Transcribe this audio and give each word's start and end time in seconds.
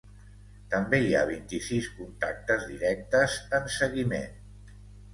També 0.71 0.99
hi 1.03 1.11
ha 1.17 1.21
vint-i-sis 1.33 1.91
contactes 1.99 2.67
directes 2.73 3.39
en 3.63 3.73
seguiment. 3.79 4.79